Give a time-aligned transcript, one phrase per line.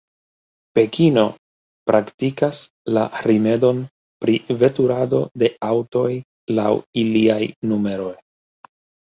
[0.77, 1.25] Pekino
[1.91, 2.61] praktikas
[2.97, 3.83] la rimedon
[4.25, 6.07] pri veturado de aŭtoj
[6.61, 6.67] laŭ
[7.05, 7.39] iliaj
[7.73, 8.13] numeroj.